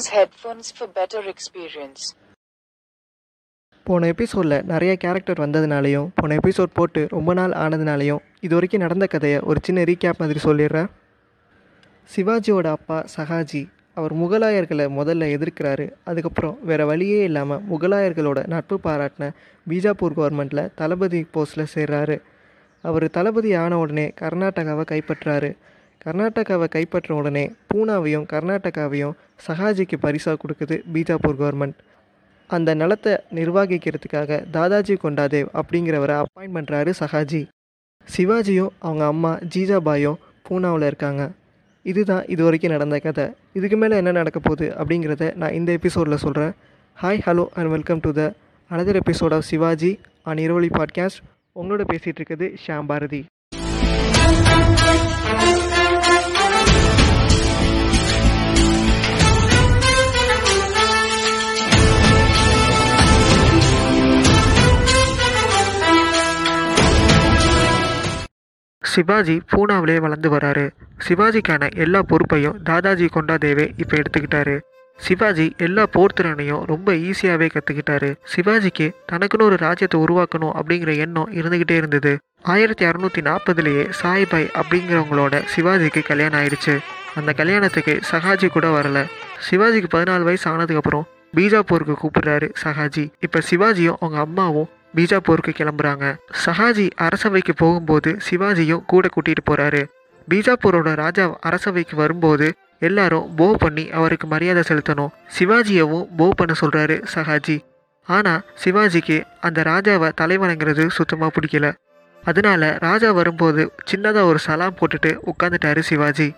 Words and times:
Use 0.00 0.14
headphones 0.14 0.68
for 0.74 0.88
better 0.88 1.32
experience. 1.32 2.02
போன 3.84 4.06
எபிசோடில் 4.06 4.62
நிறைய 4.62 4.96
கேரக்டர் 4.96 5.40
வந்ததுனாலையும் 5.40 6.08
போன 6.14 6.36
எபிசோட் 6.36 6.66
போட்டு 6.72 7.06
ரொம்ப 7.10 7.34
நாள் 7.34 7.50
ஆனதுனாலையும் 7.50 8.18
இது 8.40 8.54
வரைக்கும் 8.54 8.80
நடந்த 8.80 9.06
கதையை 9.06 9.40
ஒரு 9.40 9.60
சின்ன 9.62 9.82
ரீகேப் 9.82 10.18
மாதிரி 10.18 10.40
சொல்லிடுறேன். 10.42 10.88
சிவாஜியோட 12.16 12.66
அப்பா 12.66 13.04
சஹாஜி 13.16 13.68
அவர் 13.94 14.16
முகலாயர்களை 14.16 14.86
முதல்ல 15.00 15.28
எதிர்க்கிறாரு. 15.36 15.92
அதுக்கப்புறம் 16.04 16.58
வேறு 16.64 16.86
வழியே 16.86 17.24
இல்லாமல் 17.24 17.62
முகலாயர்களோட 17.70 18.46
நட்பு 18.46 18.80
பாராட்டின 18.84 19.32
பீஜாப்பூர் 19.68 20.16
கவர்மெண்ட்டில் 20.16 20.74
தளபதி 20.74 21.26
போஸ்ட்டில் 21.34 21.66
சேர்றாரு. 21.74 22.22
அவர் 22.82 23.10
தளபதி 23.10 23.54
ஆன 23.54 23.78
உடனே 23.78 24.12
கர்நாடகாவை 24.20 24.84
கைப்பற்றாரு. 24.90 25.56
கர்நாடகாவை 26.04 26.68
கைப்பற்ற 26.68 27.14
உடனே 27.14 27.52
பூனாவையும் 27.74 28.26
கர்நாடகாவையும் 28.32 29.12
சஹாஜிக்கு 29.46 29.96
பரிசாக 30.00 30.38
கொடுக்குது 30.42 30.82
பீஜாப்பூர் 30.94 31.38
கவர்மெண்ட் 31.40 31.78
அந்த 32.46 32.74
நிலத்தை 32.74 33.12
நிர்வகிக்கிறதுக்காக 33.34 34.44
தாதாஜி 34.52 34.94
கொண்டாதேவ் 35.02 35.48
அப்படிங்கிறவரை 35.60 36.22
அப்பாயிண்ட் 36.22 36.56
பண்ணுறாரு 36.56 36.92
சஹாஜி. 37.00 37.46
சிவாஜியும் 38.16 38.68
அவங்க 38.78 39.06
அம்மா 39.06 39.38
ஜீஜாபாயும் 39.54 40.16
பூனாவில் 40.48 40.86
இருக்காங்க. 40.86 41.30
இதுதான் 41.82 42.24
இது 42.26 42.44
வரைக்கும் 42.44 42.70
நடந்த 42.70 42.98
கதை. 42.98 43.26
இதுக்கு 43.52 43.76
மேலே 43.76 43.96
என்ன 43.96 44.12
நடக்க 44.12 44.38
போகுது 44.40 44.74
அப்படிங்கிறத 44.78 45.34
நான் 45.34 45.52
இந்த 45.52 45.72
எபிசோடில் 45.72 46.16
சொல்கிறேன் 46.16 46.52
hi 47.02 47.20
hello 47.26 47.46
and 47.54 47.70
welcome 47.70 48.00
to 48.00 48.12
the 48.12 48.32
another 48.70 49.00
episode 49.02 49.34
of 49.34 49.42
Shivaji 49.42 49.98
on 50.22 50.36
Iravili 50.36 50.70
podcast 50.78 51.22
உங்களோட 51.54 51.84
பேசிகிட்டு 51.92 52.20
இருக்குது 52.20 52.56
ஷியாம் 52.66 52.86
பாரதி. 52.86 53.24
சிவாஜி 68.92 69.36
பூனாவிலே 69.52 69.96
வளர்ந்து 70.04 70.28
வராரு. 70.34 70.64
சிவாஜிக்கான 71.06 71.68
எல்லா 71.84 72.00
பொறுப்பையும் 72.10 72.58
தாதாஜி 72.68 73.06
கொண்டாதேவே 73.14 73.66
இப்போ 73.82 73.94
எடுத்துக்கிட்டாரு. 74.00 74.56
சிவாஜி 74.98 75.46
எல்லா 75.66 75.84
போர்த்திறனையும் 75.94 76.64
ரொம்ப 76.70 76.88
ஈஸியாகவே 77.08 77.46
கற்றுக்கிட்டாரு 77.52 78.08
சிவாஜிக்கு 78.32 78.86
தனக்குன்னு 79.12 79.46
ஒரு 79.48 79.56
ராஜ்யத்தை 79.66 79.98
உருவாக்கணும் 80.00 80.56
அப்படிங்கிற 80.58 80.94
எண்ணம் 81.04 81.30
இருந்துக்கிட்டே 81.38 81.76
இருந்தது. 81.82 82.12
ஆயிரத்தி 82.54 82.84
அறநூற்றி 82.86 83.22
நாற்பதுலேயே 83.28 83.84
சாய்பாய் 84.00 84.50
அப்படிங்கிறவங்களோட 84.60 85.40
சிவாஜிக்கு 85.54 86.02
கல்யாணம் 86.10 86.40
ஆயிடுச்சு. 86.40 86.74
அந்த 87.18 87.30
கல்யாணத்துக்கு 87.40 87.94
சஹாஜி 88.10 88.48
கூட 88.56 88.66
வரல. 88.76 88.98
சிவாஜிக்கு 89.48 89.88
பதினாலு 89.94 90.26
வயசு 90.28 90.46
ஆனதுக்கப்புறம் 90.50 91.08
பீஜாப்பூருக்கு 91.36 91.96
கூப்பிடுறாரு 92.02 92.46
சஹாஜி 92.62 93.04
இப்போ 93.26 93.40
சிவாஜியும் 93.50 93.98
அவங்க 94.00 94.18
அம்மாவும் 94.26 94.68
பீஜாப்பூருக்கு 94.96 95.52
கிளம்புறாங்க. 95.58 96.16
சஹாஜி 96.46 96.90
அரசவைக்கு 96.96 97.54
போகும்போது 97.54 98.16
சிவாஜியும் 98.30 98.84
கூட 98.86 99.08
கூட்டிட்டு 99.08 99.42
போறாரு. 99.50 99.82
பீஜாப்பூரோட 100.30 100.94
ராஜா 100.94 101.38
அரசவைக்கு 101.40 101.96
வரும்போது 101.96 102.54
எல்லாரும் 102.78 103.34
போ 103.34 103.56
பண்ணி 103.58 103.90
அவருக்கு 103.90 104.26
மரியாதை 104.26 104.62
செலுத்தணும். 104.68 105.12
சிவாஜியவும் 105.38 106.08
போ 106.16 106.28
பண்ண 106.36 106.54
சொல்றாரு 106.60 106.96
சஹாஜி. 107.14 107.58
ஆனா 108.06 108.42
சிவாஜிக்கு 108.64 109.24
அந்த 109.40 109.62
ராஜாவை 109.62 110.12
தலைவணங்கிறது 110.20 110.86
சுத்தமா 110.90 111.26
பிடிக்கல. 111.26 111.72
அதனால 112.24 112.76
ராஜா 112.80 113.12
வரும்போது 113.12 113.72
சின்னதா 113.90 114.22
ஒரு 114.22 114.38
சலாம் 114.38 114.76
போட்டுட்டு 114.76 115.16
உட்காந்துட்டாரு 115.32 115.78
சிவாஜி. 115.78 116.34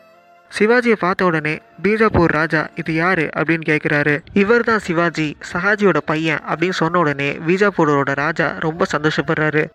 சிவாஜியை 0.58 0.92
பார்த்த 0.92 1.25
உடனே 1.25 1.58
பீஜாப்பூர் 1.83 2.25
ராஜா 2.25 2.69
இது 2.75 2.95
யாரு? 2.95 3.28
அப்படின்னு 3.36 3.61
கேட்குறாரு. 3.69 4.19
இவர் 4.33 4.64
தான் 4.64 4.78
சிவாஜி 4.78 5.36
சஹாஜியோட 5.53 5.97
பையன் 5.97 6.39
அப்படின்னு 6.39 6.70
சொன்ன 6.70 6.98
உடனே 6.98 7.39
பீஜாப்பூரோட 7.47 8.14
ராஜா 8.14 8.56
ரொம்ப 8.58 8.84
சந்தோஷப்படுறாரு. 8.97 9.70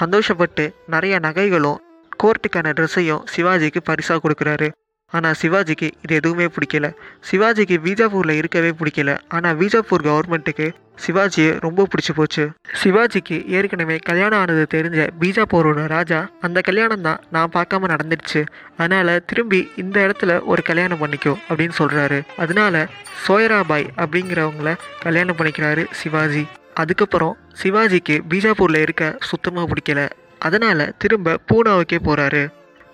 சந்தோஷப்பட்டு 0.00 0.74
நிறைய 0.86 1.18
நகைகளும் 1.18 1.80
கோர்ட்டுக்கான 2.22 2.72
ட்ரெஸ்ஸையும் 2.72 3.24
சிவாஜிக்கு 3.36 3.76
பரிசாக 3.84 4.28
கொடுக்குறாரு. 4.28 4.70
ஆனால் 5.16 5.36
சிவாஜிக்கு 5.40 5.88
இது 6.04 6.14
எதுவுமே 6.20 6.46
பிடிக்கல. 6.56 6.86
சிவாஜிக்கு 7.30 7.76
பீஜாப்பூரில் 7.86 8.38
இருக்கவே 8.40 8.70
பிடிக்கல. 8.80 9.10
ஆனால் 9.36 9.56
பீஜாப்பூர் 9.60 10.06
கவர்மெண்ட்டுக்கு 10.08 10.68
சிவாஜியை 11.04 11.50
ரொம்ப 11.64 11.86
பிடிச்சி 11.92 12.12
போச்சு. 12.16 12.44
சிவாஜிக்கு 12.80 13.36
ஏற்கனவே 13.56 13.96
கல்யாணம் 14.08 14.40
ஆனது 14.40 14.64
தெரிஞ்ச 14.74 15.06
பீஜாப்பூரோட 15.20 15.86
ராஜா 15.94 16.18
அந்த 16.46 16.58
கல்யாணம் 16.68 17.04
தான் 17.06 17.20
நான் 17.36 17.54
பார்க்காம 17.56 17.90
நடந்துடுச்சு. 17.94 18.42
அதனால் 18.76 19.12
திரும்பி 19.30 19.60
இந்த 19.76 19.96
இடத்துல 20.06 20.38
ஒரு 20.52 20.62
கல்யாணம் 20.70 21.02
பண்ணிக்கோ 21.02 21.34
அப்படின்னு 21.48 21.76
சொல்கிறாரு 21.80 22.20
அதனால 22.44 22.86
சோயராபாய் 23.26 23.86
அப்படிங்கிறவங்கள 24.02 24.72
கல்யாணம் 25.06 25.38
பண்ணிக்கிறாரு 25.40 25.84
சிவாஜி. 26.02 26.44
அதுக்கப்புறம் 26.82 27.36
சிவாஜிக்கு 27.62 28.16
பீஜாப்பூரில் 28.30 28.84
இருக்க 28.86 29.04
சுத்தமாக 29.30 29.68
பிடிக்கல. 29.72 30.02
அதனால் 30.38 30.92
திரும்ப 31.02 31.38
பூனாவுக்கே 31.48 31.98
போகிறாரு 32.06 32.42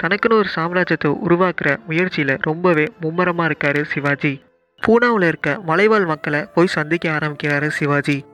தனக்குன்னு 0.03 0.33
ஒரு 0.33 0.49
சாம்ராஜ்யத்தை 0.55 1.17
உருவாக்குற 1.29 1.77
முயற்சியில் 1.87 2.37
ரொம்பவே 2.41 2.93
மும்மரமாக 3.01 3.53
இருக்காரு 3.53 3.83
சிவாஜி. 3.83 4.45
பூனாவில் 4.87 5.27
இருக்க 5.27 5.61
மலைவாழ் 5.65 6.05
மக்களை 6.05 6.49
போய் 6.55 6.67
சந்திக்க 6.67 7.11
ஆரம்பிக்கிறாரு 7.11 7.67
சிவாஜி. 7.67 8.25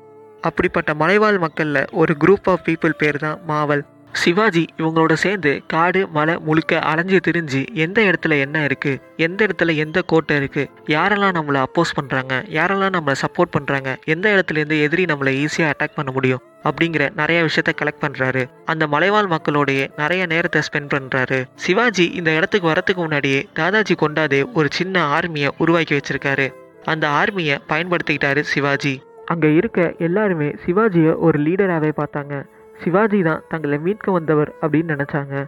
அப்படிப்பட்ட 0.40 0.94
மலைவாழ் 0.94 1.38
மக்களில் 1.38 1.84
ஒரு 1.92 2.16
குரூப் 2.20 2.44
ஆஃப் 2.44 2.60
பீப்புள் 2.64 2.98
பேர் 2.98 3.16
தான் 3.16 3.38
மாவல். 3.46 3.84
சிவாஜி 4.12 4.66
இவங்களோட 4.78 5.12
சேர்ந்து 5.12 5.62
காடு 5.66 6.08
மலை 6.08 6.38
முழுக்க 6.38 6.78
அலைஞ்சு 6.78 7.20
திரிஞ்சு 7.26 7.66
எந்த 7.74 8.02
இடத்துல 8.02 8.38
என்ன 8.40 8.64
இருக்கு 8.64 9.00
எந்த 9.16 9.46
இடத்துல 9.46 9.76
எந்த 9.76 10.02
கோட்டை 10.02 10.36
இருக்கு 10.36 10.70
யாரெல்லாம் 10.86 11.36
நம்மளை 11.38 11.60
அப்போஸ் 11.62 11.94
பண்றாங்க 11.94 12.44
யாரெல்லாம் 12.50 12.94
நம்மளை 12.96 13.14
சப்போர்ட் 13.22 13.54
பண்றாங்க 13.56 13.98
எந்த 14.04 14.26
இடத்துல 14.34 14.56
இருந்து 14.56 14.80
எதிரி 14.80 15.04
நம்மளை 15.04 15.34
ஈஸியாக 15.44 15.72
அட்டாக் 15.72 15.94
பண்ண 15.94 16.10
முடியும் 16.12 16.42
அப்படிங்கிற 16.62 17.14
நிறைய 17.16 17.42
விஷயத்த 17.42 17.72
கலெக்ட் 17.80 18.02
பண்றாரு. 18.02 18.42
அந்த 18.64 18.86
மலைவாழ் 18.86 19.30
மக்களோடைய 19.30 19.88
நிறைய 19.96 20.26
நேரத்தை 20.26 20.62
ஸ்பெண்ட் 20.62 20.92
பண்றாரு. 20.94 21.44
சிவாஜி 21.54 22.06
இந்த 22.10 22.30
இடத்துக்கு 22.30 22.68
வரத்துக்கு 22.68 22.96
முன்னாடியே 22.96 23.48
தாதாஜி 23.54 23.96
கொண்டாதே 23.96 24.52
ஒரு 24.52 24.68
சின்ன 24.72 25.18
ஆர்மியை 25.18 25.48
உருவாக்கி 25.58 25.96
வச்சிருக்காரு. 25.96 26.52
அந்த 26.84 27.08
ஆர்மியை 27.08 27.58
பயன்படுத்திக்கிட்டாரு 27.68 28.40
சிவாஜி. 28.40 29.02
அங்க 29.26 29.46
இருக்க 29.46 29.94
எல்லாருமே 29.98 30.48
சிவாஜியை 30.66 31.16
ஒரு 31.16 31.38
லீடராகவே 31.38 31.92
பார்த்தாங்க. 31.96 32.44
சிவாஜி 32.80 33.22
தான் 33.22 33.42
தங்களை 33.48 33.78
மீட்க 33.78 34.12
வந்தவர் 34.12 34.52
அப்படின்னு 34.60 34.94
நினச்சாங்க. 34.94 35.44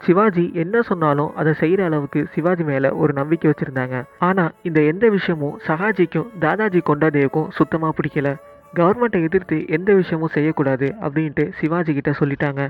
சிவாஜி 0.00 0.50
என்ன 0.54 0.82
சொன்னாலும் 0.82 1.34
அதை 1.34 1.52
செய்கிற 1.52 1.84
அளவுக்கு 1.84 2.26
சிவாஜி 2.34 2.64
மேலே 2.64 2.88
ஒரு 2.88 3.12
நம்பிக்கை 3.12 3.50
வச்சுருந்தாங்க. 3.50 4.04
ஆனால் 4.18 4.52
இந்த 4.62 4.80
எந்த 4.80 5.08
விஷயமும் 5.08 5.58
சகாஜிக்கும் 5.66 6.30
தாதாஜி 6.40 6.80
கொண்டாதேவுக்கும் 6.90 7.48
சுத்தமாக 7.48 7.94
பிடிக்கல. 7.98 8.34
கவர்மெண்ட்டை 8.74 9.22
எதிர்த்து 9.22 9.66
எந்த 9.66 9.94
விஷயமும் 9.94 10.28
செய்யக்கூடாது 10.28 10.94
அப்படின்ட்டு 11.00 11.48
சிவாஜி 11.60 11.94
கிட்ட 11.94 12.10
சொல்லிட்டாங்க. 12.10 12.68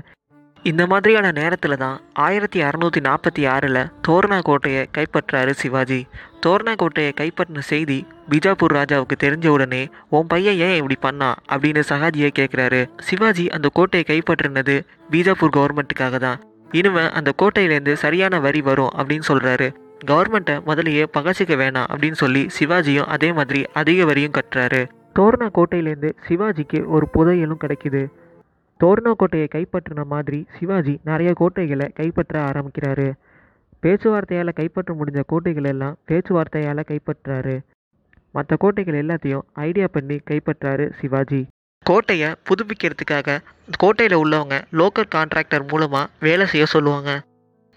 இந்த 0.63 0.85
மாதிரியான 0.87 1.31
நேரத்தில் 1.31 1.77
தான் 1.77 2.01
ஆயிரத்தி 2.13 2.59
அறநூற்றி 2.61 2.99
நாற்பத்தி 2.99 3.47
ஆறில் 3.49 3.79
தோரணா 4.07 4.39
கோட்டையை 4.41 4.89
கைப்பற்றாரு 4.97 5.51
சிவாஜி. 5.51 6.07
தோரணா 6.45 6.73
கோட்டையை 6.75 7.13
கைப்பற்றின 7.21 7.59
செய்தி 7.59 8.05
பீஜாப்பூர் 8.29 8.75
ராஜாவுக்கு 8.77 9.15
தெரிஞ்ச 9.23 9.47
உடனே 9.47 9.89
உன் 10.09 10.27
பையன் 10.27 10.55
ஏன் 10.55 10.75
இப்படி 10.75 10.97
பண்ணா? 10.99 11.29
அப்படின்னு 11.49 11.81
சகாஜியை 11.89 12.29
கேட்குறாரு 12.39 12.89
சிவாஜி 12.97 13.49
அந்த 13.49 13.69
கோட்டையை 13.73 14.05
கைப்பற்றினது 14.11 14.75
பீஜாப்பூர் 15.11 15.55
கவர்மெண்ட்டுக்காக 15.57 16.17
தான். 16.17 16.39
இனிமே 16.71 17.09
அந்த 17.09 17.33
கோட்டையிலேருந்து 17.41 17.93
சரியான 17.93 18.39
வரி 18.39 18.61
வரும் 18.61 18.93
அப்படின்னு 18.97 19.27
சொல்கிறாரு 19.27 19.69
கவர்மெண்ட்டை 20.05 20.55
முதலையே 20.69 21.05
பகச்சிக்க 21.17 21.55
வேணாம் 21.63 21.91
அப்படின்னு 21.93 22.19
சொல்லி 22.23 22.47
சிவாஜியும் 22.59 23.11
அதே 23.15 23.33
மாதிரி 23.33 23.65
அதிக 23.73 24.05
வரியும் 24.05 24.37
கட்டுறாரு. 24.39 24.83
தோரணா 25.13 25.49
கோட்டையிலேருந்து 25.55 26.11
சிவாஜிக்கு 26.27 26.85
ஒரு 26.85 27.07
புதையலும் 27.13 27.61
கிடைக்குது. 27.61 28.03
தோரணா 28.81 29.11
கோட்டையை 29.11 29.47
கைப்பற்றின 29.51 30.03
மாதிரி 30.03 30.45
சிவாஜி 30.59 30.99
நிறைய 31.03 31.33
கோட்டைகளை 31.33 31.87
கைப்பற்ற 31.87 32.35
ஆரம்பிக்கிறாரு. 32.49 33.11
பேச்சுவார்த்தையால் 33.83 34.57
கைப்பற்ற 34.59 34.93
முடிஞ்ச 34.93 35.21
கோட்டைகள் 35.27 35.63
எல்லாம் 35.63 35.97
பேச்சுவார்த்தையால் 36.07 36.81
கைப்பற்றாரு. 36.91 37.55
மற்ற 38.31 38.55
கோட்டைகள் 38.55 39.05
எல்லாத்தையும் 39.05 39.45
ஐடியா 39.53 39.87
பண்ணி 39.91 40.17
கைப்பற்றாரு 40.29 40.89
சிவாஜி. 41.01 41.41
கோட்டையை 41.85 42.29
புதுப்பிக்கிறதுக்காக 42.47 43.37
கோட்டையில் 43.77 44.17
உள்ளவங்க 44.17 44.61
லோக்கல் 44.71 45.11
கான்ட்ராக்டர் 45.15 45.67
மூலமாக 45.67 46.11
வேலை 46.19 46.45
செய்ய 46.45 46.65
சொல்லுவாங்க. 46.65 47.11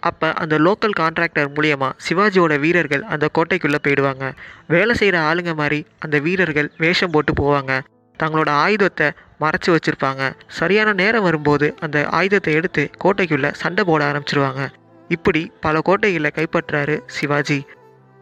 அப்போ 0.03 0.33
அந்த 0.33 0.55
லோக்கல் 0.59 0.99
கான்ட்ராக்டர் 1.01 1.51
மூலியமாக 1.57 1.93
சிவாஜியோட 2.07 2.55
வீரர்கள் 2.61 3.03
அந்த 3.03 3.29
கோட்டைக்குள்ளே 3.39 3.81
போயிடுவாங்க. 3.87 4.25
வேலை 4.69 4.95
செய்கிற 4.95 5.19
ஆளுங்க 5.29 5.55
மாதிரி 5.55 5.87
அந்த 5.99 6.19
வீரர்கள் 6.19 6.71
வேஷம் 6.79 7.11
போட்டு 7.11 7.35
போவாங்க. 7.43 7.73
தங்களோட 8.23 8.51
ஆயுதத்தை 8.65 9.07
மறைச்சி 9.41 9.71
வச்சிருப்பாங்க. 9.75 10.23
சரியான 10.59 10.93
நேரம் 10.93 11.23
வரும்போது 11.23 11.75
அந்த 11.81 12.07
ஆயுதத்தை 12.09 12.55
எடுத்து 12.55 12.91
கோட்டைக்குள்ளே 13.05 13.51
சண்டை 13.53 13.85
போட 13.85 14.03
ஆரம்பிச்சிருவாங்க. 14.11 14.69
இப்படி 15.09 15.53
பல 15.61 15.81
கோட்டைகளை 15.81 16.31
கைப்பற்றாரு 16.35 16.97
சிவாஜி. 17.07 17.59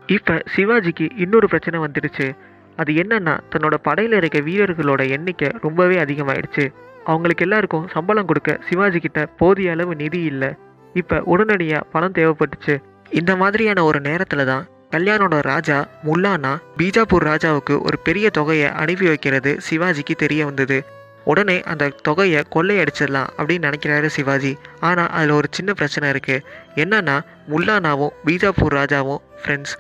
இப்போ 0.07 0.43
சிவாஜிக்கு 0.55 1.11
இன்னொரு 1.17 1.49
பிரச்சனை 1.49 1.81
வந்துடுச்சு. 1.81 2.27
அது 2.77 2.93
என்னன்னா 2.93 3.35
தன்னோட 3.53 3.75
படையில் 3.75 4.13
இருக்க 4.13 4.39
வீரர்களோட 4.39 5.03
எண்ணிக்கை 5.09 5.49
ரொம்பவே 5.61 5.97
அதிகமாயிடுச்சு. 5.99 6.65
அவங்களுக்கு 7.05 7.45
எல்லாருக்கும் 7.45 7.89
சம்பளம் 7.89 8.27
கொடுக்க 8.27 8.59
சிவாஜி 8.69 8.99
கிட்ட 8.99 9.21
போதிய 9.27 9.71
அளவு 9.71 9.95
நிதி 9.95 10.21
இல்லை. 10.23 10.51
இப்போ 10.95 11.17
உடனடியாக 11.33 11.89
பணம் 11.93 12.17
தேவைப்பட்டுச்சு. 12.19 12.75
இந்த 13.11 13.37
மாதிரியான 13.37 13.85
ஒரு 13.85 14.01
நேரத்தில் 14.01 14.45
தான் 14.45 14.65
கல்யாணோட 14.93 15.37
ராஜா 15.51 15.77
முல்லானா 16.07 16.51
பீஜாப்பூர் 16.79 17.25
ராஜாவுக்கு 17.29 17.75
ஒரு 17.87 17.97
பெரிய 18.07 18.27
தொகையை 18.39 18.69
அனுப்பி 18.83 19.07
வைக்கிறது 19.11 19.53
சிவாஜிக்கு 19.67 20.15
தெரிய 20.23 20.41
வந்தது. 20.49 20.79
உடனே 21.25 21.57
அந்த 21.73 21.89
தொகையை 22.07 22.41
கொள்ளையடிச்சிடலாம் 22.55 23.31
அப்படின்னு 23.39 23.67
நினைக்கிறாரு 23.69 24.09
சிவாஜி. 24.17 24.53
ஆனால் 24.89 25.11
அதில் 25.19 25.35
ஒரு 25.39 25.49
சின்ன 25.51 25.71
பிரச்சனை 25.81 26.07
இருக்குது 26.13 26.45
என்னன்னா 26.85 27.17
முல்லானாவும் 27.53 28.15
பீஜாப்பூர் 28.27 28.77
ராஜாவும் 28.81 29.23
ஃப்ரெண்ட்ஸ் 29.41 29.75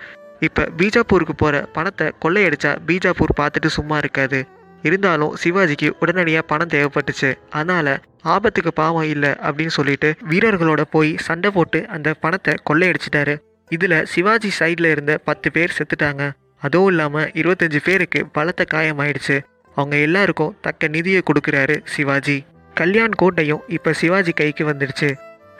இப்போ 0.46 0.62
பீஜாப்பூருக்கு 0.78 1.36
போகிற 1.42 1.56
பணத்தை 1.76 2.06
கொள்ளையடிச்சா 2.24 2.72
பீஜாப்பூர் 2.88 3.38
பார்த்துட்டு 3.40 3.70
சும்மா 3.78 3.98
இருக்காது. 3.98 4.40
இருந்தாலும் 4.88 5.36
சிவாஜிக்கு 5.42 5.88
உடனடியாக 6.02 6.48
பணம் 6.52 6.74
தேவைப்பட்டுச்சு. 6.74 7.30
அதனால் 7.58 7.94
ஆபத்துக்கு 8.34 8.72
பாவம் 8.82 9.08
இல்லை 9.14 9.32
அப்படின்னு 9.46 9.74
சொல்லிட்டு 9.78 10.08
வீரர்களோட 10.30 10.82
போய் 10.96 11.12
சண்டை 11.26 11.50
போட்டு 11.50 11.80
அந்த 11.96 12.08
பணத்தை 12.24 12.54
கொள்ளையடிச்சிட்டாரு. 12.70 13.34
இதில் 13.74 13.98
சிவாஜி 14.12 14.50
சைடில் 14.58 14.88
இருந்த 14.94 15.12
பத்து 15.28 15.48
பேர் 15.56 15.76
செத்துட்டாங்க. 15.78 16.22
அதுவும் 16.66 16.90
இல்லாமல் 16.92 17.30
இருபத்தஞ்சு 17.40 17.80
பேருக்கு 17.84 18.20
பலத்த 18.36 18.62
காயமாயிடுச்சு. 18.74 19.36
அவங்க 19.76 19.96
எல்லாருக்கும் 20.06 20.54
தக்க 20.60 20.88
நிதியை 20.94 21.20
கொடுக்குறாரு 21.28 21.76
சிவாஜி. 21.94 22.36
கல்யாண் 22.74 23.14
கோட்டையும் 23.22 23.64
இப்போ 23.76 23.90
சிவாஜி 24.00 24.32
கைக்கு 24.32 24.64
வந்துடுச்சு. 24.70 25.08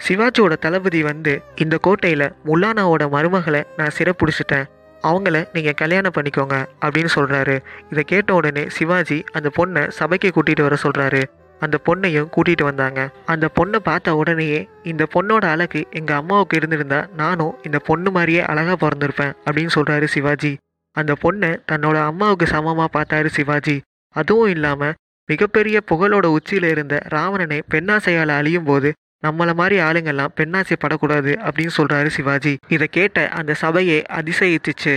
சிவாஜியோட 0.07 0.55
தளபதி 0.65 1.01
வந்து 1.03 1.33
இந்த 1.65 1.77
கோட்டையில் 1.87 2.27
முல்லானாவோட 2.49 3.03
மருமகளை 3.17 3.63
நான் 3.77 3.97
சிறப்புடிச்சிட்டேன். 3.99 4.67
அவங்கள 5.03 5.37
நீங்கள் 5.55 5.79
கல்யாணம் 5.83 6.15
பண்ணிக்கோங்க 6.17 6.57
அப்படின்னு 6.85 7.11
சொல்கிறாரு 7.15 7.55
இதை 7.91 8.03
கேட்ட 8.13 8.31
உடனே 8.35 8.65
சிவாஜி 8.77 9.19
அந்த 9.33 9.49
பொண்ணை 9.57 9.83
சபைக்கு 9.99 10.29
கூட்டிகிட்டு 10.29 10.67
வர 10.67 10.77
சொல்கிறாரு 10.83 11.23
அந்த 11.65 11.77
பொண்ணையும் 11.87 12.31
கூட்டிகிட்டு 12.35 12.65
வந்தாங்க. 12.69 13.01
அந்த 13.33 13.47
பொண்ணை 13.59 13.79
பார்த்த 13.89 14.15
உடனேயே 14.21 14.61
இந்த 14.93 15.03
பொண்ணோட 15.15 15.45
அழகு 15.55 15.81
எங்கள் 15.91 16.17
அம்மாவுக்கு 16.17 16.57
இருந்திருந்தா 16.57 17.01
நானும் 17.17 17.57
இந்த 17.63 17.79
பொண்ணு 17.89 18.11
மாதிரியே 18.11 18.43
அழகாக 18.51 18.77
பிறந்திருப்பேன் 18.83 19.37
அப்படின்னு 19.47 19.75
சொல்கிறாரு 19.77 20.09
சிவாஜி. 20.15 20.53
அந்த 20.97 21.13
பொண்ணை 21.23 21.51
தன்னோட 21.73 21.99
அம்மாவுக்கு 22.11 22.47
சமமாக 22.47 22.89
பார்த்தாரு 22.97 23.31
சிவாஜி. 23.37 23.77
அதுவும் 24.17 24.51
இல்லாமல் 24.55 24.97
மிகப்பெரிய 25.29 25.77
புகழோட 25.91 26.27
உச்சியில் 26.37 26.69
இருந்த 26.71 26.95
ராவணனை 27.15 27.59
பெண்ணாசையால் 27.71 28.35
அழியும் 28.39 28.69
போது 28.71 28.89
நம்மளை 29.27 29.53
மாதிரி 29.61 29.77
ஆளுங்கெல்லாம் 29.87 30.35
பெண்ணாசை 30.37 30.77
படக்கூடாது 30.79 31.33
அப்படின்னு 31.47 31.75
சொல்கிறாரு 31.77 32.09
சிவாஜி. 32.17 32.53
இதை 32.69 32.87
கேட்ட 32.97 33.29
அந்த 33.39 33.53
சபையை 33.55 33.99
அதிசயித்துச்சு 34.19 34.95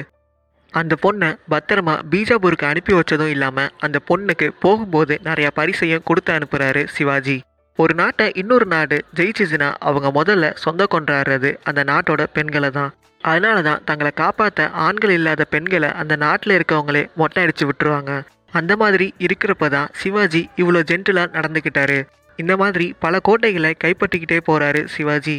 அந்த 0.79 0.93
பொண்ணை 1.03 1.27
பத்திரமா 1.51 1.93
பீஜாபூருக்கு 2.11 2.65
அனுப்பி 2.69 2.93
வச்சதும் 2.93 3.33
இல்லாமல் 3.33 3.71
அந்த 3.85 3.97
பொண்ணுக்கு 4.09 4.47
போகும்போது 4.63 5.15
நிறைய 5.27 5.47
பரிசையும் 5.59 6.05
கொடுத்து 6.09 6.31
அனுப்புகிறாரு 6.33 6.81
சிவாஜி. 6.95 7.37
ஒரு 7.79 7.93
நாட்டை 7.93 8.25
இன்னொரு 8.41 8.65
நாடு 8.65 8.97
ஜெயிச்சுச்சுன்னா 9.15 9.69
அவங்க 9.87 10.09
முதல்ல 10.19 10.45
சொந்த 10.65 10.83
கொண்டாடுறது 10.93 11.49
அந்த 11.63 11.81
நாட்டோட 11.83 12.23
பெண்களை 12.37 12.69
தான். 12.69 12.91
அதனால 13.21 13.57
தான் 13.61 13.81
தங்களை 13.85 14.11
காப்பாற்ற 14.21 14.67
ஆண்கள் 14.85 15.13
இல்லாத 15.17 15.43
பெண்களை 15.53 15.89
அந்த 16.01 16.15
நாட்டில் 16.25 16.55
இருக்கவங்களே 16.57 17.03
மொட்டை 17.21 17.39
அடிச்சு 17.43 17.65
விட்டுருவாங்க. 17.69 18.11
அந்த 18.51 18.73
மாதிரி 18.81 19.07
இருக்கிறப்ப 19.25 19.67
தான் 19.77 19.89
சிவாஜி 20.01 20.41
இவ்வளோ 20.61 20.81
ஜென்டிலாக 20.91 21.35
நடந்துக்கிட்டாரு. 21.37 21.99
இந்த 22.41 22.53
மாதிரி 22.61 22.87
பல 22.99 23.19
கோட்டைகளை 23.19 23.71
கைப்பற்றிக்கிட்டே 23.83 24.39
போகிறாரு 24.49 24.81
சிவாஜி. 24.95 25.37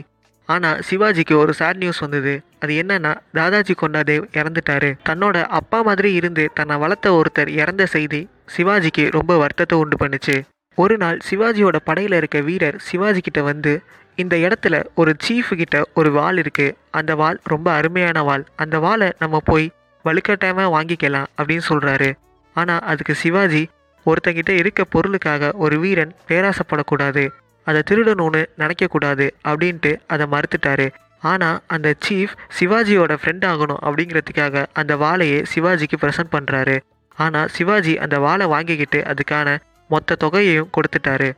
ஆனால் 0.48 0.80
சிவாஜிக்கு 0.88 1.34
ஒரு 1.36 1.52
சேட் 1.52 1.76
நியூஸ் 1.76 1.98
வந்தது. 1.98 2.34
அது 2.60 2.72
என்னன்னா 2.82 3.12
தாதாஜி 3.34 3.74
கொண்டாதேவ் 3.82 4.26
இறந்துட்டாரு. 4.38 4.90
தன்னோட 5.08 5.36
அப்பா 5.58 5.82
மாதிரி 5.82 6.12
இருந்து 6.12 6.44
தன்னை 6.54 6.76
வளர்த்த 6.76 7.12
ஒருத்தர் 7.18 7.50
இறந்த 7.62 7.86
செய்தி 7.86 8.20
சிவாஜிக்கு 8.56 9.04
ரொம்ப 9.10 9.36
வருத்தத்தை 9.36 9.78
உண்டு 9.78 9.96
பண்ணுச்சு. 10.02 10.36
ஒரு 10.74 10.96
நாள் 10.96 11.18
சிவாஜியோட 11.30 11.76
படையில் 11.84 12.12
இருக்க 12.12 12.40
வீரர் 12.40 12.78
சிவாஜி 12.78 13.20
கிட்ட 13.20 13.42
வந்து 13.42 13.72
இந்த 14.14 14.36
இடத்துல 14.36 14.84
ஒரு 14.94 15.12
சீஃப் 15.24 15.50
கிட்ட 15.54 15.76
ஒரு 15.94 16.10
வாள் 16.12 16.38
இருக்கு. 16.38 16.66
அந்த 16.90 17.14
வாள் 17.14 17.38
ரொம்ப 17.44 17.68
அருமையான 17.72 18.22
வாள். 18.22 18.44
அந்த 18.56 18.78
வாளை 18.78 19.08
நம்ம 19.18 19.40
போய் 19.44 19.66
வலுக்கட்டாயமாக 20.04 20.74
வாங்கிக்கலாம் 20.76 21.30
அப்படின்னு 21.38 21.66
சொல்றாரு. 21.68 22.10
ஆனால் 22.56 22.84
அதுக்கு 22.92 23.14
சிவாஜி 23.14 23.62
ஒருத்தங்கிட்ட 24.06 24.50
இருக்க 24.50 24.84
பொருளுக்காக 24.84 25.52
ஒரு 25.64 25.78
வீரன் 25.78 26.14
பேராசப்படக்கூடாது. 26.28 27.24
அதை 27.66 27.80
திருடணும்னு 27.90 28.42
நினைக்கக்கூடாது 28.62 29.26
அப்படின்ட்டு 29.50 29.92
அதை 30.06 30.26
மறுத்துட்டாரு. 30.34 30.86
ஆனால் 31.30 31.60
அந்த 31.74 31.88
சீஃப் 32.06 32.34
சிவாஜியோட 32.58 33.12
ஃப்ரெண்ட் 33.20 33.46
ஆகணும் 33.52 33.82
அப்படிங்கிறதுக்காக 33.86 34.64
அந்த 34.80 34.92
வாளையே 34.96 35.38
சிவாஜிக்கு 35.54 35.96
ப்ரெசன்ட் 36.02 36.34
பண்ணுறாரு 36.34 36.76
ஆனால் 37.18 37.50
சிவாஜி 37.56 37.94
அந்த 38.04 38.16
வாழை 38.24 38.46
வாங்கிக்கிட்டு 38.46 39.00
அதுக்கான 39.12 39.48
மொத்த 39.90 40.16
தொகையையும் 40.24 40.70
கொடுத்துட்டாரு. 40.76 41.28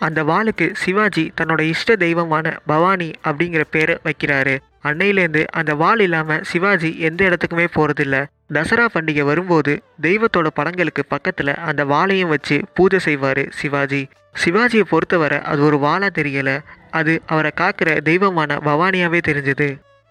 அந்த 0.00 0.20
வாளுக்கு 0.30 0.66
சிவாஜி 0.82 1.24
தன்னோட 1.40 1.60
இஷ்ட 1.72 1.96
தெய்வமான 2.04 2.46
பவானி 2.70 3.10
அப்படிங்கிற 3.28 3.62
பேரை 3.74 3.94
வைக்கிறாரு. 4.06 4.54
அன்னையிலேருந்து 4.88 5.42
அந்த 5.60 5.74
வாள் 5.82 6.02
இல்லாமல் 6.06 6.44
சிவாஜி 6.50 6.90
எந்த 7.08 7.20
இடத்துக்குமே 7.28 7.66
போகிறதில்ல 7.76 8.16
தசரா 8.52 8.84
பண்டிகை 8.94 9.22
வரும்போது 9.22 9.82
தெய்வத்தோட 10.02 10.46
படங்களுக்கு 10.54 11.04
பக்கத்தில் 11.04 11.54
அந்த 11.54 11.84
வாளையும் 11.84 12.28
வச்சு 12.28 12.56
பூஜை 12.74 12.98
செய்வார் 12.98 13.42
சிவாஜி. 13.50 14.08
சிவாஜியை 14.44 14.80
பொறுத்தவரை 14.80 15.38
அது 15.42 15.62
ஒரு 15.62 15.76
வாளா 15.76 16.08
தெரியலை. 16.18 16.56
அது 16.90 17.22
அவரை 17.26 17.50
காக்கிற 17.60 18.00
தெய்வமான 18.00 18.56
பவானியாவே 18.64 19.20
தெரிஞ்சது. 19.28 19.68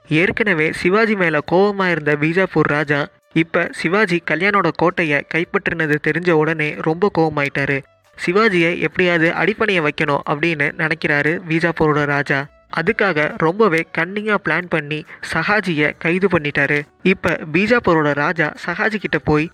ஏற்கனவே 0.09 0.71
சிவாஜி 0.71 1.15
மேலே 1.15 1.39
கோபமாக 1.45 1.91
இருந்த 1.91 2.15
பீஜாப்பூர் 2.15 2.71
ராஜா 2.75 3.07
இப்போ 3.33 3.67
சிவாஜி 3.71 4.23
கல்யாணோட 4.31 4.69
கோட்டையை 4.75 5.25
கைப்பற்றினது 5.33 5.95
தெரிஞ்ச 6.07 6.31
உடனே 6.31 6.75
ரொம்ப 6.81 7.11
கோபமாயிட்டாரு 7.17 7.77
சிவாஜியை 8.17 8.79
எப்படியாவது 8.79 9.33
அடிப்படையை 9.33 9.83
வைக்கணும் 9.83 10.25
அப்படின்னு 10.29 10.67
நினைக்கிறாரு 10.81 11.31
பீஜாப்பூரோட 11.49 12.03
ராஜா. 12.05 12.39
அதுக்காக 12.79 13.27
ரொம்பவே 13.45 13.81
கன்னிங்காக 13.97 14.39
பிளான் 14.45 14.69
பண்ணி 14.69 14.99
சஹாஜியை 15.33 15.89
கைது 16.03 16.27
பண்ணிட்டாரு. 16.33 16.79
இப்போ 17.11 17.31
பீஜாப்பூரோட 17.53 18.11
ராஜா 18.23 18.47
சஹாஜி 18.65 18.99
கிட்ட 19.05 19.19
போய் 19.29 19.47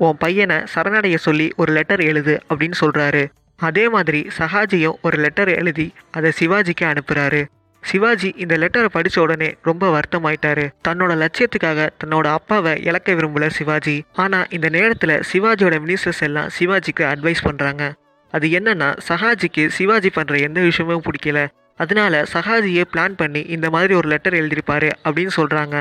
உன் 0.00 0.20
பையனை 0.24 0.58
சரணடைய 0.74 1.16
சொல்லி 1.26 1.48
ஒரு 1.56 1.72
லெட்டர் 1.72 2.02
எழுது 2.10 2.36
அப்படின்னு 2.50 2.78
சொல்கிறாரு 2.80 3.24
அதே 3.68 3.88
மாதிரி 3.88 4.20
சஹாஜியும் 4.38 4.96
ஒரு 5.06 5.16
லெட்டர் 5.24 5.50
எழுதி 5.60 5.88
அதை 6.10 6.30
சிவாஜிக்கு 6.38 6.84
அனுப்புகிறாரு 6.92 7.42
சிவாஜி 7.82 8.28
இந்த 8.42 8.54
லெட்டரை 8.62 8.88
படித்த 8.94 9.20
உடனே 9.20 9.48
ரொம்ப 9.68 9.84
வருத்தமாயிட்டாரு. 9.94 10.64
தன்னோட 10.88 11.12
லட்சியத்துக்காக 11.22 11.88
தன்னோட 12.02 12.26
அப்பாவை 12.38 12.72
இழக்க 12.88 13.14
விரும்பல 13.18 13.46
சிவாஜி. 13.56 13.96
ஆனால் 14.24 14.46
இந்த 14.56 14.68
நேரத்தில் 14.68 15.14
சிவாஜியோட 15.30 15.78
மினிஸ்டர்ஸ் 15.84 16.22
எல்லாம் 16.28 16.50
சிவாஜிக்கு 16.58 17.04
அட்வைஸ் 17.12 17.46
பண்ணுறாங்க 17.48 17.86
அது 18.32 18.48
என்னன்னா 18.58 18.88
சஹாஜிக்கு 19.08 19.64
சிவாஜி 19.78 20.10
பண்ணுற 20.18 20.40
எந்த 20.48 20.60
விஷயமும் 20.68 21.04
பிடிக்கல. 21.08 21.40
அதனால 21.82 22.22
சஹாஜியை 22.34 22.84
பிளான் 22.92 23.18
பண்ணி 23.20 23.42
இந்த 23.56 23.66
மாதிரி 23.74 23.92
ஒரு 24.00 24.08
லெட்டர் 24.12 24.38
எழுதியிருப்பாரு 24.40 24.90
அப்படின்னு 25.06 25.34
சொல்கிறாங்க 25.40 25.76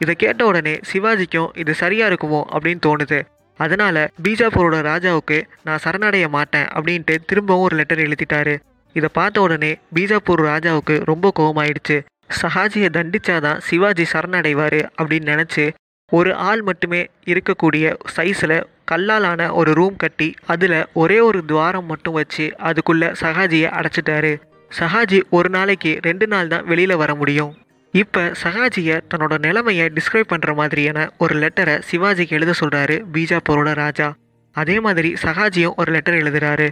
இதை 0.00 0.14
கேட்ட 0.22 0.44
உடனே 0.50 0.74
சிவாஜிக்கும் 0.90 1.52
இது 1.62 1.72
சரியாக 1.82 2.10
இருக்குமோ 2.10 2.40
அப்படின்னு 2.54 2.82
தோணுது. 2.86 3.18
அதனால 3.60 3.96
பீஜாப்பூரோட 4.24 4.78
ராஜாவுக்கு 4.88 5.38
நான் 5.66 5.82
சரணடைய 5.84 6.26
மாட்டேன் 6.34 6.66
அப்படின்ட்டு 6.76 7.14
திரும்பவும் 7.28 7.64
ஒரு 7.66 7.76
லெட்டர் 7.76 8.02
எழுதிட்டாரு. 8.06 8.54
இதை 8.96 9.08
பார்த்த 9.18 9.44
உடனே 9.46 9.70
பீஜாப்பூர் 9.96 10.42
ராஜாவுக்கு 10.50 10.94
ரொம்ப 11.10 11.32
கோபமாயிடுச்சு 11.38 11.96
சஹாஜியை 12.40 12.88
தண்டிச்சாதான் 12.96 13.58
சிவாஜி 13.68 14.04
சரணடைவார் 14.12 14.80
அப்படின்னு 15.00 15.30
நினச்சி 15.32 15.64
ஒரு 16.12 16.30
ஆள் 16.48 16.62
மட்டுமே 16.62 17.00
இருக்கக்கூடிய 17.32 17.86
சைஸில் 18.16 18.58
கல்லாலான 18.90 19.48
ஒரு 19.60 19.70
ரூம் 19.78 19.96
கட்டி 19.96 20.28
அதில் 20.46 20.78
ஒரே 21.02 21.18
ஒரு 21.28 21.40
துவாரம் 21.44 21.88
மட்டும் 21.92 22.16
வச்சு 22.18 22.44
அதுக்குள்ளே 22.68 23.08
சஹாஜியை 23.22 23.70
அடைச்சிட்டாரு. 23.78 24.32
சஹாஜி 24.70 25.18
ஒரு 25.36 25.48
நாளைக்கு 25.56 25.92
ரெண்டு 26.06 26.26
நாள் 26.32 26.48
தான் 26.52 26.64
வெளியில் 26.70 27.00
வர 27.02 27.10
முடியும். 27.14 27.52
இப்போ 27.94 28.22
சஹாஜியை 28.42 28.96
தன்னோட 29.10 29.34
நிலைமையை 29.44 29.84
டிஸ்கிரைப் 29.96 30.32
பண்ணுற 30.32 30.52
மாதிரியான 30.60 31.08
ஒரு 31.24 31.34
லெட்டரை 31.42 31.76
சிவாஜிக்கு 31.90 32.36
எழுத 32.38 32.54
சொல்கிறாரு 32.60 32.96
பீஜாப்பூரோட 33.14 33.70
ராஜா. 33.82 34.08
அதே 34.56 34.76
மாதிரி 34.86 35.10
சஹாஜியும் 35.24 35.76
ஒரு 35.80 35.90
லெட்டர் 35.96 36.18
எழுதுகிறாரு 36.22 36.68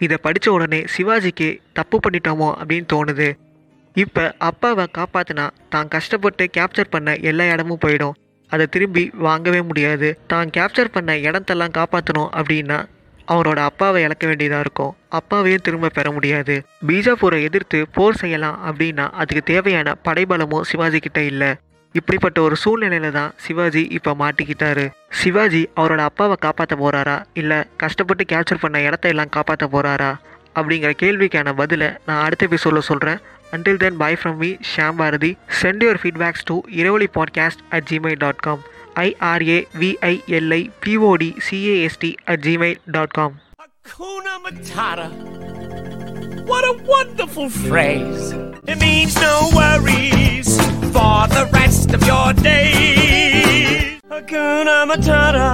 இதை 0.00 0.16
படித்த 0.26 0.48
உடனே 0.56 0.80
சிவாஜிக்கு 0.94 1.48
தப்பு 1.78 1.96
பண்ணிட்டோமோ 2.04 2.50
அப்படின்னு 2.60 2.88
தோணுது. 2.94 3.28
இப்போ 3.96 4.24
அப்பாவை 4.50 4.84
காப்பாற்றினா 4.98 5.46
தான் 5.74 5.90
கஷ்டப்பட்டு 5.94 6.44
கேப்சர் 6.56 6.92
பண்ண 6.94 7.14
எல்லா 7.30 7.44
இடமும் 7.54 7.82
போயிடும். 7.84 8.16
அதை 8.50 8.64
திரும்பி 8.74 9.02
வாங்கவே 9.26 9.60
முடியாது. 9.62 10.08
தான் 10.32 10.48
கேப்சர் 10.56 10.94
பண்ண 10.94 11.10
இடத்தெல்லாம் 11.28 11.76
காப்பாற்றணும் 11.78 12.30
அப்படின்னா 12.38 12.78
அவரோட 13.32 13.58
அப்பாவை 13.68 14.02
இழக்க 14.02 14.26
வேண்டியதாக 14.26 14.60
இருக்கும். 14.60 14.96
அப்பாவையும் 15.08 15.64
திரும்ப 15.64 15.88
பெற 15.88 16.10
முடியாது. 16.10 16.54
பீஜாப்பூரை 16.86 17.42
எதிர்த்து 17.42 17.86
போர் 17.92 18.14
செய்யலாம் 18.14 18.58
அப்படின்னா 18.66 19.06
அதுக்கு 19.10 19.42
தேவையான 19.42 19.96
படைபலமும் 20.04 20.68
சிவாஜி 20.70 20.98
கிட்ட 20.98 21.20
இல்லை. 21.20 21.50
இப்படிப்பட்ட 21.92 22.40
ஒரு 22.40 22.56
சூழ்நிலையில 22.64 23.10
தான் 23.10 23.32
சிவாஜி 23.36 23.82
இப்போ 23.90 24.12
மாட்டிக்கிட்டாரு. 24.18 24.84
சிவாஜி 25.10 25.68
அவரோட 25.76 25.98
அப்பாவை 25.98 26.36
காப்பாற்ற 26.40 26.76
போறாரா? 26.76 27.16
இல்லை 27.32 27.58
கஷ்டப்பட்டு 27.76 28.24
கேப்சர் 28.32 28.60
பண்ண 28.60 28.80
இடத்த 28.80 29.08
எல்லாம் 29.08 29.28
காப்பாற்ற 29.28 29.68
போறாரா? 29.72 30.10
அப்படிங்கிற 30.54 30.92
கேள்விக்கான 31.02 31.52
பதிலை 31.52 31.88
நான் 32.06 32.24
அடுத்த 32.24 32.46
எபிசோடில் 32.46 32.80
சொல்கிறேன் 32.80 33.18
until 33.52 33.76
then 33.76 33.96
bye 33.96 34.12
from 34.14 34.36
me 34.36 34.50
Sham 34.76 34.96
Bharathi 34.96 35.36
send 35.62 35.82
your 35.84 36.00
feedbacks 36.02 36.44
to 36.44 36.60
Iravili 36.76 37.06
podcast 37.14 37.62
at 37.70 37.88
Gmail 37.90 38.18
dot 38.18 38.36
com 38.36 38.62
IRAVILI 39.02 40.62
POD 40.84 41.30
CAST 41.48 42.12
at 42.32 42.44
Gmail 42.48 42.80
dot 42.96 43.14
com 43.18 43.36
Hakuna 43.82 44.34
Matata. 44.44 45.06
What 46.50 46.64
a 46.64 46.74
wonderful 46.86 47.48
phrase. 47.62 48.24
It 48.64 48.78
means 48.78 49.14
no 49.20 49.34
worries 49.54 50.50
for 50.94 51.16
the 51.28 51.44
rest 51.52 51.90
of 51.96 52.02
your 52.04 52.28
days. 52.42 53.82
Hakuna 54.14 54.76
Matata. 54.90 55.48